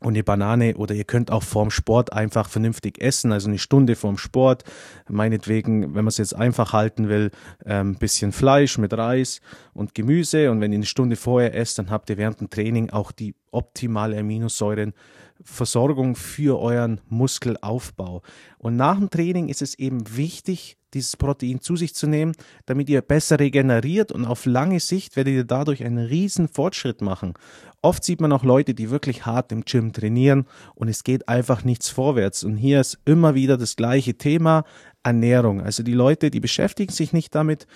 und 0.00 0.14
eine 0.14 0.24
Banane 0.24 0.76
oder 0.76 0.94
ihr 0.94 1.04
könnt 1.04 1.30
auch 1.30 1.42
vorm 1.42 1.70
Sport 1.70 2.12
einfach 2.12 2.48
vernünftig 2.48 3.00
essen, 3.00 3.32
also 3.32 3.48
eine 3.48 3.58
Stunde 3.58 3.96
vorm 3.96 4.16
Sport. 4.18 4.64
Meinetwegen, 5.08 5.94
wenn 5.94 6.04
man 6.04 6.08
es 6.08 6.18
jetzt 6.18 6.34
einfach 6.34 6.72
halten 6.72 7.08
will, 7.08 7.30
ein 7.64 7.88
ähm, 7.88 7.94
bisschen 7.96 8.32
Fleisch 8.32 8.78
mit 8.78 8.92
Reis 8.94 9.40
und 9.74 9.94
Gemüse. 9.94 10.50
Und 10.50 10.60
wenn 10.60 10.72
ihr 10.72 10.78
eine 10.78 10.86
Stunde 10.86 11.16
vorher 11.16 11.54
esst, 11.54 11.78
dann 11.78 11.90
habt 11.90 12.08
ihr 12.10 12.16
während 12.16 12.40
dem 12.40 12.48
Training 12.50 12.90
auch 12.90 13.12
die 13.12 13.34
optimale 13.50 14.18
Aminosäurenversorgung 14.18 16.16
für 16.16 16.58
euren 16.58 17.00
Muskelaufbau. 17.08 18.22
Und 18.58 18.76
nach 18.76 18.96
dem 18.96 19.10
Training 19.10 19.48
ist 19.48 19.60
es 19.60 19.78
eben 19.78 20.16
wichtig, 20.16 20.78
dieses 20.94 21.16
Protein 21.16 21.60
zu 21.60 21.76
sich 21.76 21.94
zu 21.94 22.06
nehmen, 22.06 22.34
damit 22.66 22.88
ihr 22.88 23.02
besser 23.02 23.38
regeneriert 23.38 24.12
und 24.12 24.24
auf 24.24 24.46
lange 24.46 24.80
Sicht 24.80 25.16
werdet 25.16 25.34
ihr 25.34 25.44
dadurch 25.44 25.84
einen 25.84 26.06
riesen 26.06 26.48
Fortschritt 26.48 27.00
machen. 27.00 27.34
Oft 27.82 28.04
sieht 28.04 28.20
man 28.20 28.32
auch 28.32 28.44
Leute, 28.44 28.74
die 28.74 28.90
wirklich 28.90 29.24
hart 29.24 29.52
im 29.52 29.64
Gym 29.64 29.92
trainieren 29.92 30.46
und 30.74 30.88
es 30.88 31.02
geht 31.02 31.28
einfach 31.28 31.64
nichts 31.64 31.88
vorwärts. 31.88 32.44
Und 32.44 32.56
hier 32.56 32.80
ist 32.80 32.98
immer 33.04 33.34
wieder 33.34 33.56
das 33.56 33.76
gleiche 33.76 34.14
Thema. 34.14 34.64
Ernährung. 35.02 35.62
Also 35.62 35.82
die 35.82 35.94
Leute, 35.94 36.30
die 36.30 36.40
beschäftigen 36.40 36.92
sich 36.92 37.14
nicht 37.14 37.34
damit. 37.34 37.66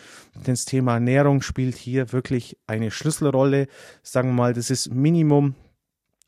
Das 0.45 0.67
Thema 0.67 0.95
Ernährung 0.95 1.41
spielt 1.41 1.75
hier 1.75 2.13
wirklich 2.13 2.59
eine 2.67 2.91
Schlüsselrolle. 2.91 3.67
Sagen 4.03 4.29
wir 4.31 4.35
mal, 4.35 4.53
das 4.53 4.69
ist 4.69 4.93
Minimum 4.93 5.55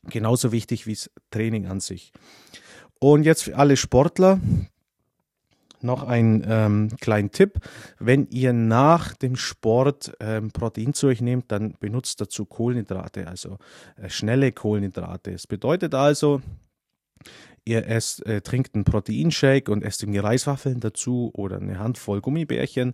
genauso 0.09 0.51
wichtig 0.51 0.87
wie 0.87 0.93
das 0.93 1.11
Training 1.31 1.67
an 1.67 1.79
sich. 1.79 2.11
Und 2.99 3.23
jetzt 3.23 3.43
für 3.43 3.55
alle 3.57 3.77
Sportler, 3.77 4.39
noch 5.83 6.03
ein 6.03 6.45
ähm, 6.47 6.89
kleinen 6.99 7.31
Tipp. 7.31 7.59
Wenn 7.99 8.27
ihr 8.29 8.53
nach 8.53 9.13
dem 9.15 9.35
Sport 9.35 10.13
ähm, 10.19 10.51
Protein 10.51 10.93
zu 10.93 11.07
euch 11.07 11.21
nehmt, 11.21 11.51
dann 11.51 11.75
benutzt 11.79 12.21
dazu 12.21 12.45
Kohlenhydrate, 12.45 13.27
also 13.27 13.57
äh, 13.95 14.09
schnelle 14.09 14.51
Kohlenhydrate. 14.51 15.31
Es 15.31 15.47
bedeutet 15.47 15.93
also, 15.93 16.41
ihr 17.65 17.87
esst, 17.87 18.25
äh, 18.25 18.41
trinkt 18.41 18.75
einen 18.75 18.85
Proteinshake 18.85 19.71
und 19.71 19.83
esst 19.83 20.01
irgendwie 20.01 20.19
Reiswaffeln 20.19 20.79
dazu 20.79 21.31
oder 21.33 21.57
eine 21.57 21.79
Handvoll 21.79 22.21
Gummibärchen. 22.21 22.93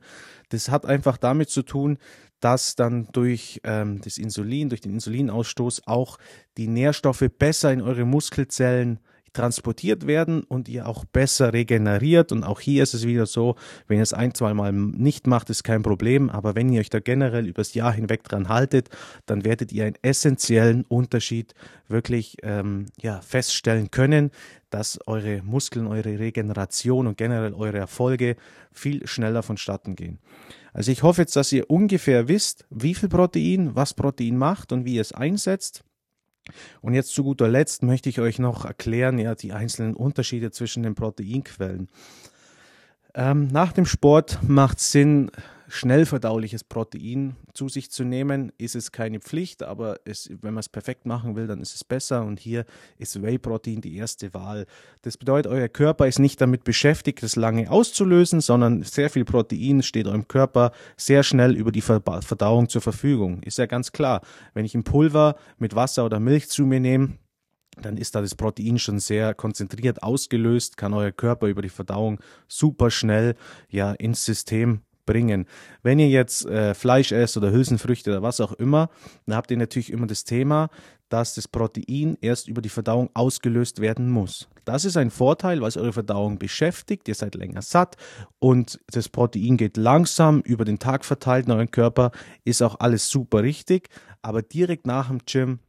Das 0.50 0.70
hat 0.70 0.86
einfach 0.86 1.18
damit 1.18 1.50
zu 1.50 1.62
tun, 1.62 1.98
dass 2.40 2.76
dann 2.76 3.08
durch 3.14 3.62
ähm, 3.64 4.02
das 4.02 4.18
Insulin, 4.18 4.70
durch 4.70 4.82
den 4.82 4.94
Insulinausstoß 4.94 5.88
auch 5.88 6.18
die 6.58 6.68
Nährstoffe 6.68 7.26
besser 7.38 7.72
in 7.72 7.82
eure 7.82 8.06
Muskelzellen 8.06 9.00
transportiert 9.34 10.08
werden 10.08 10.44
und 10.44 10.70
ihr 10.70 10.88
auch 10.88 11.06
besser 11.06 11.54
regeneriert. 11.54 12.32
Und 12.32 12.44
auch 12.44 12.60
hier 12.60 12.84
ist 12.84 12.94
es 12.94 13.06
wieder 13.06 13.26
so, 13.26 13.56
wenn 13.88 13.98
ihr 13.98 14.04
es 14.04 14.14
ein, 14.14 14.34
zwei 14.34 14.54
Mal 14.54 14.72
nicht 14.72 15.28
macht, 15.28 15.50
ist 15.50 15.64
kein 15.64 15.84
Problem. 15.84 16.30
Aber 16.30 16.56
wenn 16.56 16.70
ihr 16.70 16.80
euch 16.80 16.90
da 16.90 17.00
generell 17.00 17.48
übers 17.48 17.74
Jahr 17.74 17.92
hinweg 17.92 18.24
dran 18.24 18.50
haltet, 18.50 18.90
dann 19.26 19.44
werdet 19.44 19.72
ihr 19.72 19.86
einen 19.86 19.98
essentiellen 20.02 20.86
Unterschied 20.86 21.54
wirklich 21.88 22.38
ähm, 22.44 22.86
ja, 23.02 23.22
feststellen 23.22 23.92
können, 23.92 24.32
dass 24.70 25.00
eure 25.06 25.42
Muskeln, 25.44 25.88
eure 25.88 26.20
Regeneration 26.20 27.08
und 27.08 27.18
generell 27.18 27.54
eure 27.54 27.78
Erfolge 27.78 28.36
viel 28.72 29.06
schneller 29.08 29.44
vonstatten 29.44 29.96
gehen. 29.96 30.20
Also 30.74 30.92
ich 30.92 31.04
hoffe 31.04 31.22
jetzt, 31.22 31.36
dass 31.36 31.52
ihr 31.52 31.70
ungefähr 31.70 32.28
wisst, 32.28 32.66
wie 32.72 32.96
viel 32.96 33.10
Protein, 33.10 33.76
was 33.76 33.94
Protein 33.94 34.38
macht 34.38 34.72
und 34.72 34.86
wie 34.86 34.96
ihr 34.96 35.02
es 35.02 35.12
einsetzt. 35.12 35.84
Und 36.82 36.94
jetzt 36.94 37.14
zu 37.14 37.24
guter 37.24 37.48
Letzt 37.48 37.84
möchte 37.84 38.10
ich 38.10 38.20
euch 38.20 38.40
noch 38.40 38.66
erklären, 38.66 39.18
ja, 39.18 39.36
die 39.36 39.54
einzelnen 39.54 39.96
Unterschiede 39.96 40.52
zwischen 40.52 40.84
den 40.84 40.96
Proteinquellen. 40.96 41.88
Ähm, 43.16 43.48
nach 43.48 43.74
dem 43.74 43.86
Sport 43.86 44.40
macht 44.42 44.80
Sinn, 44.80 45.32
schnell 45.74 46.06
verdauliches 46.06 46.64
Protein 46.64 47.36
zu 47.54 47.68
sich 47.68 47.90
zu 47.90 48.04
nehmen, 48.04 48.52
ist 48.60 48.76
es 48.76 48.92
keine 48.92 49.20
Pflicht, 49.20 49.64
aber 49.64 49.98
es, 50.06 50.30
wenn 50.42 50.54
man 50.54 50.60
es 50.60 50.70
perfekt 50.70 51.08
machen 51.08 51.36
will, 51.36 51.48
dann 51.48 51.62
ist 51.62 51.74
es 51.74 51.84
besser. 51.84 52.24
Und 52.24 52.40
hier 52.40 52.66
ist 53.00 53.22
Whey-Protein 53.22 53.82
die 53.82 53.98
erste 53.98 54.34
Wahl. 54.36 54.68
Das 55.02 55.18
bedeutet, 55.18 55.52
euer 55.52 55.68
Körper 55.68 56.08
ist 56.08 56.20
nicht 56.20 56.40
damit 56.40 56.64
beschäftigt, 56.64 57.24
das 57.24 57.36
lange 57.36 57.72
auszulösen, 57.72 58.40
sondern 58.40 58.84
sehr 58.84 59.10
viel 59.10 59.26
Protein 59.26 59.82
steht 59.82 60.08
eurem 60.08 60.28
Körper 60.28 60.72
sehr 60.96 61.24
schnell 61.24 61.56
über 61.56 61.72
die 61.72 61.82
Verdauung 61.82 62.70
zur 62.70 62.82
Verfügung. 62.82 63.42
Ist 63.42 63.58
ja 63.58 63.66
ganz 63.66 63.92
klar. 63.92 64.22
Wenn 64.54 64.66
ich 64.66 64.76
ein 64.76 64.84
Pulver 64.84 65.36
mit 65.58 65.74
Wasser 65.76 66.06
oder 66.06 66.20
Milch 66.20 66.50
zu 66.50 66.66
mir 66.66 66.80
nehme, 66.80 67.18
dann 67.82 67.98
ist 67.98 68.14
da 68.14 68.22
das 68.22 68.36
Protein 68.36 68.78
schon 68.78 69.00
sehr 69.00 69.34
konzentriert 69.34 70.04
ausgelöst, 70.04 70.78
kann 70.78 70.94
euer 70.94 71.12
Körper 71.12 71.48
über 71.48 71.64
die 71.64 71.70
Verdauung 71.70 72.20
super 72.48 72.92
schnell 72.92 73.34
ja 73.70 73.92
ins 73.94 74.24
System 74.24 74.82
bringen. 75.06 75.46
Wenn 75.82 76.00
ihr 76.00 76.10
jetzt 76.10 76.46
äh, 76.46 76.74
Fleisch 76.74 77.12
esst 77.12 77.38
oder 77.38 77.52
Hülsenfrüchte 77.52 78.12
oder 78.12 78.22
was 78.22 78.40
auch 78.40 78.54
immer, 78.54 78.90
dann 79.26 79.36
habt 79.36 79.52
ihr 79.52 79.58
natürlich 79.58 79.92
immer 79.92 80.08
das 80.08 80.24
Thema, 80.24 80.70
dass 81.10 81.36
das 81.36 81.48
Protein 81.48 82.18
erst 82.22 82.48
über 82.48 82.62
die 82.62 82.70
Verdauung 82.70 83.10
ausgelöst 83.14 83.82
werden 83.82 84.10
muss. 84.10 84.48
Das 84.66 84.84
ist 84.84 84.98
ein 84.98 85.12
Vorteil, 85.12 85.62
weil 85.62 85.68
es 85.68 85.78
eure 85.78 85.94
Verdauung 85.94 86.40
beschäftigt, 86.40 87.08
ihr 87.08 87.16
seid 87.16 87.36
länger 87.36 87.62
satt 87.62 87.98
und 88.40 88.80
das 88.88 89.10
Protein 89.10 89.58
geht 89.58 89.78
langsam 89.78 90.40
über 90.40 90.66
den 90.66 90.80
Tag 90.80 91.06
verteilt 91.06 91.46
in 91.46 91.52
euren 91.52 91.70
Körper, 91.70 92.12
ist 92.46 92.64
auch 92.64 92.80
alles 92.80 93.10
super 93.10 93.44
richtig, 93.44 93.90
aber 94.24 94.42
direkt 94.42 94.88
nach 94.88 95.10
dem 95.10 95.20
Gym 95.26 95.60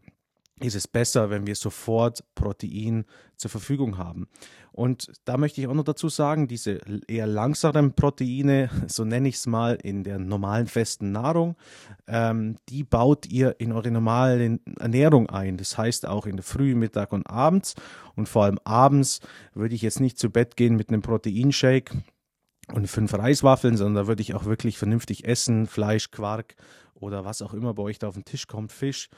ist 0.61 0.77
es 0.77 0.87
besser, 0.87 1.31
wenn 1.31 1.47
wir 1.47 1.57
sofort 1.57 2.25
Protein 2.35 3.05
zur 3.37 3.51
Verfügung 3.51 3.99
haben. 3.99 4.29
Und 4.71 5.13
da 5.25 5.37
möchte 5.37 5.61
ich 5.61 5.67
auch 5.67 5.75
noch 5.75 5.85
dazu 5.85 6.09
sagen, 6.09 6.47
diese 6.47 6.81
eher 7.09 7.27
langsamen 7.27 7.95
Proteine, 7.95 8.71
so 8.87 9.05
nenne 9.05 9.29
ich 9.29 9.37
es 9.37 9.47
mal, 9.47 9.77
in 9.83 10.05
der 10.05 10.19
normalen 10.19 10.67
festen 10.67 11.13
Nahrung, 11.13 11.57
ähm, 12.07 12.57
die 12.69 12.85
baut 12.85 13.27
ihr 13.27 13.57
in 13.59 13.73
eure 13.73 13.91
normale 13.91 14.61
Ernährung 14.79 15.29
ein. 15.29 15.57
Das 15.57 15.77
heißt 15.77 16.07
auch 16.07 16.27
in 16.27 16.37
der 16.37 16.45
Früh, 16.45 16.75
Mittag 16.75 17.13
und 17.13 17.29
abends. 17.29 17.75
Und 18.15 18.29
vor 18.29 18.45
allem 18.45 18.59
abends 18.65 19.21
würde 19.55 19.75
ich 19.75 19.83
jetzt 19.83 20.01
nicht 20.01 20.19
zu 20.19 20.31
Bett 20.31 20.57
gehen 20.57 20.77
mit 20.77 20.89
einem 20.89 21.03
Proteinshake 21.03 21.97
und 22.73 22.89
fünf 22.89 23.13
Reiswaffeln, 23.13 23.77
sondern 23.77 24.05
da 24.05 24.09
würde 24.09 24.23
ich 24.23 24.35
auch 24.35 24.45
wirklich 24.45 24.79
vernünftig 24.79 25.25
essen, 25.25 25.67
Fleisch, 25.67 26.11
Quark 26.11 26.55
oder 27.05 27.25
was 27.25 27.43
auch 27.43 27.55
immer 27.55 27.75
bei 27.75 27.83
euch 27.83 27.99
da 27.99 28.09
auf 28.09 28.15
den 28.15 28.25
Tisch 28.25 28.47
kommt, 28.47 28.73
Fisch 28.73 29.09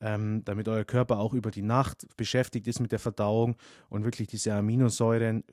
ähm, 0.00 0.42
damit 0.44 0.68
euer 0.68 0.84
Körper 0.84 1.18
auch 1.18 1.32
über 1.32 1.50
die 1.50 1.62
Nacht 1.62 2.06
beschäftigt 2.16 2.66
ist 2.66 2.80
mit 2.80 2.92
der 2.92 2.98
Verdauung 2.98 3.56
und 3.88 4.04
wirklich 4.04 4.28
diese 4.28 4.54
Aminosäuren 4.54 5.44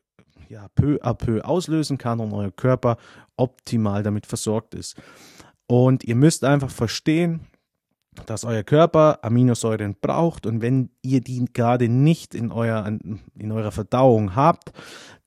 ja, 0.49 0.67
peu 0.75 0.97
à 1.01 1.13
peu 1.13 1.41
auslösen 1.43 1.97
kann 1.97 2.19
und 2.19 2.33
euer 2.33 2.51
Körper 2.51 2.97
optimal 3.37 4.03
damit 4.03 4.25
versorgt 4.25 4.73
ist. 4.73 4.95
Und 5.67 6.03
ihr 6.03 6.15
müsst 6.15 6.43
einfach 6.43 6.69
verstehen, 6.69 7.41
dass 8.25 8.43
euer 8.43 8.63
Körper 8.63 9.19
Aminosäuren 9.23 9.95
braucht 9.99 10.45
und 10.45 10.61
wenn 10.61 10.89
ihr 11.01 11.21
die 11.21 11.45
gerade 11.51 11.89
nicht 11.89 12.35
in, 12.35 12.51
euer, 12.51 12.85
in 12.85 13.51
eurer 13.51 13.71
Verdauung 13.71 14.35
habt, 14.35 14.71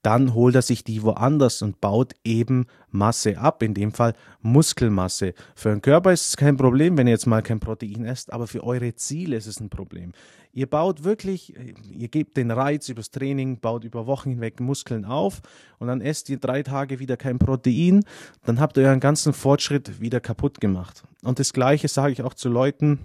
dann 0.07 0.35
holt 0.35 0.55
er 0.55 0.63
sich 0.63 0.85
die 0.85 1.03
woanders 1.03 1.63
und 1.63 1.81
baut 1.81 2.13
eben 2.23 2.67
Masse 2.93 3.39
ab, 3.39 3.61
in 3.65 3.75
dem 3.75 3.91
Fall 3.91 4.15
Muskelmasse. 4.41 5.35
Für 5.57 5.71
den 5.71 5.83
Körper 5.83 6.13
ist 6.13 6.29
es 6.29 6.37
kein 6.37 6.57
Problem, 6.57 6.97
wenn 6.97 7.09
ihr 7.09 7.13
jetzt 7.13 7.27
mal 7.27 7.43
kein 7.43 7.59
Protein 7.59 8.05
esst, 8.05 8.33
aber 8.33 8.47
für 8.47 8.63
eure 8.63 8.95
Ziele 8.95 9.35
ist 9.35 9.49
es 9.49 9.59
ein 9.59 9.69
Problem. 9.69 10.13
Ihr 10.53 10.71
baut 10.71 11.03
wirklich, 11.03 11.55
ihr 11.91 12.07
gebt 12.07 12.37
den 12.37 12.53
Reiz 12.53 12.89
übers 12.89 13.11
Training, 13.11 13.59
baut 13.59 13.83
über 13.83 14.07
Wochen 14.07 14.31
hinweg 14.31 14.61
Muskeln 14.61 15.05
auf 15.05 15.43
und 15.81 15.89
dann 15.89 16.01
esst 16.01 16.31
ihr 16.31 16.39
drei 16.39 16.63
Tage 16.63 17.01
wieder 17.01 17.17
kein 17.17 17.41
Protein, 17.41 18.05
dann 18.45 18.61
habt 18.61 18.77
ihr 18.77 18.85
euren 18.85 19.01
ganzen 19.01 19.33
Fortschritt 19.33 20.01
wieder 20.01 20.21
kaputt 20.21 20.61
gemacht. 20.61 21.03
Und 21.25 21.41
das 21.41 21.53
Gleiche 21.53 21.89
sage 21.89 22.13
ich 22.13 22.23
auch 22.23 22.35
zu 22.35 22.49
Leuten, 22.49 23.01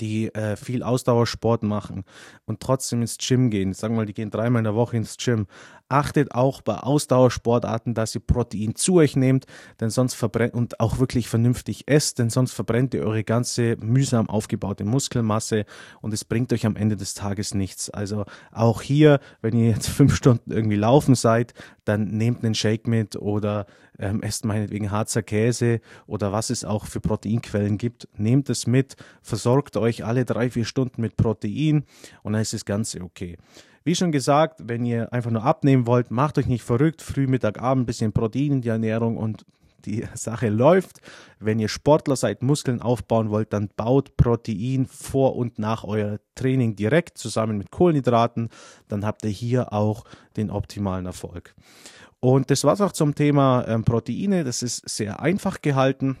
die 0.00 0.34
äh, 0.34 0.56
viel 0.56 0.82
Ausdauersport 0.82 1.62
machen 1.62 2.04
und 2.44 2.60
trotzdem 2.60 3.02
ins 3.02 3.18
Gym 3.18 3.50
gehen. 3.50 3.72
Sagen 3.72 3.94
wir 3.94 3.98
mal, 3.98 4.06
die 4.06 4.14
gehen 4.14 4.30
dreimal 4.30 4.60
in 4.60 4.64
der 4.64 4.74
Woche 4.74 4.96
ins 4.96 5.16
Gym. 5.16 5.46
Achtet 5.88 6.34
auch 6.34 6.62
bei 6.62 6.78
Ausdauersportarten, 6.78 7.94
dass 7.94 8.14
ihr 8.14 8.20
Protein 8.20 8.74
zu 8.74 8.94
euch 8.94 9.14
nehmt, 9.14 9.46
denn 9.80 9.90
sonst 9.90 10.14
verbrennt 10.14 10.54
und 10.54 10.80
auch 10.80 10.98
wirklich 10.98 11.28
vernünftig 11.28 11.86
esst, 11.86 12.18
denn 12.18 12.28
sonst 12.28 12.52
verbrennt 12.52 12.92
ihr 12.94 13.04
eure 13.04 13.22
ganze 13.22 13.76
mühsam 13.76 14.28
aufgebaute 14.28 14.84
Muskelmasse 14.84 15.64
und 16.00 16.12
es 16.12 16.24
bringt 16.24 16.52
euch 16.52 16.66
am 16.66 16.74
Ende 16.74 16.96
des 16.96 17.14
Tages 17.14 17.54
nichts. 17.54 17.88
Also 17.88 18.24
auch 18.50 18.82
hier, 18.82 19.20
wenn 19.42 19.56
ihr 19.56 19.70
jetzt 19.70 19.88
fünf 19.96 20.16
Stunden 20.16 20.50
irgendwie 20.50 20.76
laufen 20.76 21.14
seid, 21.14 21.54
dann 21.84 22.08
nehmt 22.08 22.44
einen 22.44 22.56
Shake 22.56 22.88
mit 22.88 23.14
oder 23.14 23.66
ähm, 23.98 24.22
esst 24.22 24.44
meinetwegen 24.44 24.90
Harzer 24.90 25.22
Käse 25.22 25.80
oder 26.08 26.32
was 26.32 26.50
es 26.50 26.64
auch 26.64 26.86
für 26.86 27.00
Proteinquellen 27.00 27.78
gibt. 27.78 28.08
Nehmt 28.16 28.50
es 28.50 28.66
mit, 28.66 28.96
versorgt 29.22 29.76
euch 29.76 30.04
alle 30.04 30.24
drei, 30.24 30.50
vier 30.50 30.64
Stunden 30.64 31.00
mit 31.00 31.16
Protein 31.16 31.84
und 32.24 32.32
dann 32.32 32.42
ist 32.42 32.52
das 32.52 32.64
Ganze 32.64 33.02
okay. 33.02 33.38
Wie 33.86 33.94
schon 33.94 34.10
gesagt, 34.10 34.62
wenn 34.64 34.84
ihr 34.84 35.12
einfach 35.12 35.30
nur 35.30 35.44
abnehmen 35.44 35.86
wollt, 35.86 36.10
macht 36.10 36.38
euch 36.38 36.46
nicht 36.46 36.64
verrückt. 36.64 37.02
Früh, 37.02 37.28
Mittag, 37.28 37.62
Abend 37.62 37.84
ein 37.84 37.86
bisschen 37.86 38.12
Protein 38.12 38.54
in 38.54 38.60
die 38.60 38.68
Ernährung 38.68 39.16
und 39.16 39.46
die 39.84 40.04
Sache 40.14 40.48
läuft. 40.48 41.00
Wenn 41.38 41.60
ihr 41.60 41.68
Sportler 41.68 42.16
seid, 42.16 42.42
Muskeln 42.42 42.82
aufbauen 42.82 43.30
wollt, 43.30 43.52
dann 43.52 43.68
baut 43.76 44.16
Protein 44.16 44.86
vor 44.86 45.36
und 45.36 45.60
nach 45.60 45.84
euer 45.84 46.18
Training 46.34 46.74
direkt 46.74 47.16
zusammen 47.16 47.58
mit 47.58 47.70
Kohlenhydraten. 47.70 48.48
Dann 48.88 49.06
habt 49.06 49.24
ihr 49.24 49.30
hier 49.30 49.72
auch 49.72 50.02
den 50.36 50.50
optimalen 50.50 51.06
Erfolg. 51.06 51.54
Und 52.18 52.50
das 52.50 52.64
war's 52.64 52.80
auch 52.80 52.90
zum 52.90 53.14
Thema 53.14 53.68
ähm, 53.68 53.84
Proteine. 53.84 54.42
Das 54.42 54.64
ist 54.64 54.88
sehr 54.88 55.20
einfach 55.20 55.62
gehalten. 55.62 56.18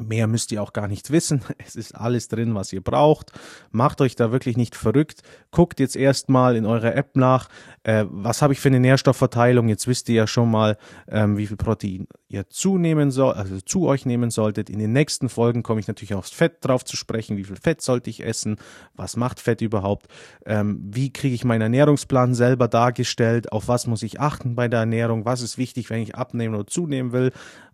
Mehr 0.00 0.26
müsst 0.26 0.52
ihr 0.52 0.62
auch 0.62 0.72
gar 0.72 0.88
nicht 0.88 1.10
wissen. 1.10 1.42
Es 1.64 1.76
ist 1.76 1.94
alles 1.94 2.28
drin, 2.28 2.54
was 2.54 2.72
ihr 2.72 2.80
braucht. 2.80 3.32
Macht 3.70 4.00
euch 4.00 4.16
da 4.16 4.32
wirklich 4.32 4.56
nicht 4.56 4.74
verrückt. 4.74 5.22
Guckt 5.50 5.80
jetzt 5.80 5.96
erstmal 5.96 6.56
in 6.56 6.66
eurer 6.66 6.94
App 6.94 7.16
nach, 7.16 7.48
äh, 7.84 8.04
was 8.08 8.42
habe 8.42 8.52
ich 8.52 8.60
für 8.60 8.68
eine 8.68 8.80
Nährstoffverteilung. 8.80 9.68
Jetzt 9.68 9.86
wisst 9.86 10.08
ihr 10.08 10.14
ja 10.14 10.26
schon 10.26 10.50
mal, 10.50 10.78
ähm, 11.08 11.36
wie 11.36 11.46
viel 11.46 11.56
Protein 11.56 12.06
ihr 12.28 12.48
zunehmen 12.48 13.10
soll, 13.10 13.34
also 13.34 13.60
zu 13.60 13.86
euch 13.86 14.06
nehmen 14.06 14.30
solltet. 14.30 14.70
In 14.70 14.78
den 14.78 14.92
nächsten 14.92 15.28
Folgen 15.28 15.62
komme 15.62 15.80
ich 15.80 15.88
natürlich 15.88 16.14
aufs 16.14 16.30
Fett 16.30 16.56
drauf 16.62 16.84
zu 16.84 16.96
sprechen. 16.96 17.36
Wie 17.36 17.44
viel 17.44 17.56
Fett 17.56 17.82
sollte 17.82 18.08
ich 18.08 18.24
essen? 18.24 18.56
Was 18.94 19.16
macht 19.16 19.40
Fett 19.40 19.60
überhaupt? 19.60 20.06
Ähm, 20.46 20.80
wie 20.82 21.12
kriege 21.12 21.34
ich 21.34 21.44
meinen 21.44 21.62
Ernährungsplan 21.62 22.34
selber 22.34 22.68
dargestellt? 22.68 23.52
Auf 23.52 23.68
was 23.68 23.86
muss 23.86 24.02
ich 24.02 24.20
achten 24.20 24.54
bei 24.54 24.68
der 24.68 24.80
Ernährung? 24.80 25.26
Was 25.26 25.42
ist 25.42 25.58
wichtig, 25.58 25.90
wenn 25.90 26.02
ich 26.02 26.14
abnehmen 26.14 26.54
oder 26.54 26.66
zunehmen 26.66 27.12
will? 27.12 27.32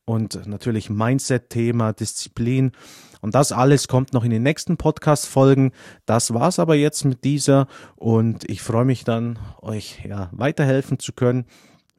Und 0.08 0.46
natürlich 0.46 0.88
Mindset-Thema, 0.88 1.92
Disziplin. 1.92 2.72
Und 3.20 3.34
das 3.34 3.52
alles 3.52 3.88
kommt 3.88 4.14
noch 4.14 4.24
in 4.24 4.30
den 4.30 4.42
nächsten 4.42 4.78
Podcast-Folgen. 4.78 5.72
Das 6.06 6.32
war's 6.32 6.58
aber 6.58 6.76
jetzt 6.76 7.04
mit 7.04 7.24
dieser 7.24 7.66
und 7.96 8.48
ich 8.48 8.62
freue 8.62 8.86
mich 8.86 9.04
dann, 9.04 9.38
euch 9.60 10.02
ja 10.08 10.30
weiterhelfen 10.32 10.98
zu 10.98 11.12
können. 11.12 11.44